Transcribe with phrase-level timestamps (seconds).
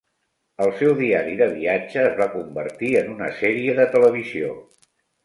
[0.63, 4.57] El seu diari de viatge es va convertir en una sèrie de televisió.